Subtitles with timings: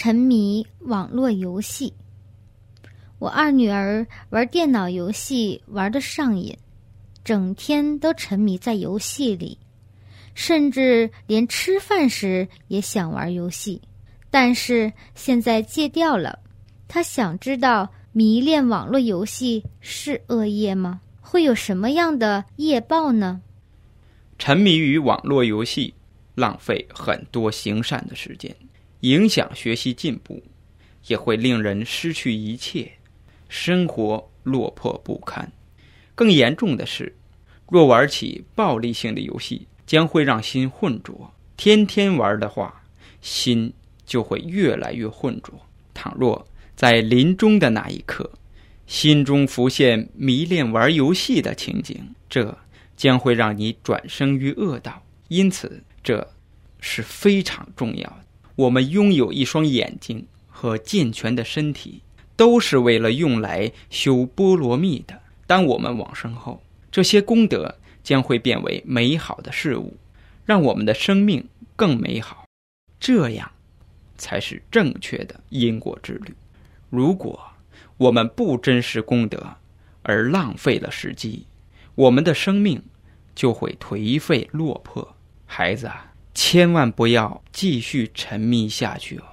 [0.00, 1.92] 沉迷网络游戏。
[3.18, 6.56] 我二女儿玩电脑游戏玩的上瘾，
[7.24, 9.58] 整天都沉迷在游戏里，
[10.34, 13.82] 甚至连吃饭时也想玩游戏。
[14.30, 16.38] 但是现在戒掉了。
[16.86, 21.00] 她想知道，迷恋网络游戏是恶业吗？
[21.20, 23.40] 会有什么样的业报呢？
[24.38, 25.92] 沉迷于网络游戏，
[26.36, 28.54] 浪费很多行善的时间，
[29.00, 30.42] 影响学习进步，
[31.06, 32.90] 也会令人失去一切。
[33.48, 35.50] 生活落魄不堪，
[36.14, 37.14] 更严重的是，
[37.70, 41.32] 若玩起暴力性的游戏，将会让心浑浊。
[41.56, 42.82] 天天玩的话，
[43.20, 43.72] 心
[44.04, 45.54] 就会越来越浑浊。
[45.94, 48.30] 倘若在临终的那一刻，
[48.86, 51.96] 心中浮现迷恋玩游戏的情景，
[52.28, 52.56] 这
[52.96, 55.02] 将会让你转生于恶道。
[55.28, 56.26] 因此，这
[56.80, 58.24] 是非常重要的。
[58.58, 62.02] 我们拥有一双眼睛和健全的身体。
[62.38, 65.20] 都是为了用来修波罗蜜的。
[65.44, 69.96] 当我们往生后，这些功德将会变为美好的事物，
[70.46, 71.44] 让我们的生命
[71.74, 72.44] 更美好。
[73.00, 73.50] 这样，
[74.16, 76.32] 才是正确的因果之旅。
[76.90, 77.42] 如果
[77.96, 79.56] 我们不珍视功德，
[80.04, 81.44] 而浪费了时机，
[81.96, 82.80] 我们的生命
[83.34, 85.16] 就会颓废落魄。
[85.44, 89.28] 孩子啊，千万不要继续沉迷下去哦。